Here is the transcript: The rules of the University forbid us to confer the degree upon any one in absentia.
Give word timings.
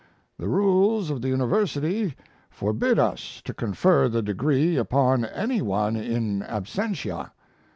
The 0.39 0.47
rules 0.49 1.11
of 1.11 1.21
the 1.21 1.27
University 1.27 2.15
forbid 2.49 2.97
us 2.97 3.39
to 3.45 3.53
confer 3.53 4.09
the 4.09 4.23
degree 4.23 4.75
upon 4.75 5.25
any 5.25 5.61
one 5.61 5.95
in 5.95 6.41
absentia. 6.41 7.29